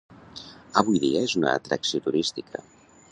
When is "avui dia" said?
0.81-1.21